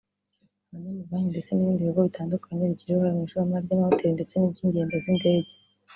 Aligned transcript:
abanyamabanki 0.67 1.29
ndetse 1.31 1.49
n’ibindi 1.51 1.87
bigo 1.87 2.01
bitandukanye 2.07 2.63
bigira 2.71 2.91
uruhare 2.93 3.13
mu 3.15 3.21
ishoramari 3.27 3.63
ry’amahoteli 3.67 4.15
ndetse 4.17 4.33
n’iby’ingendo 4.35 4.95
z’indege 5.03 5.51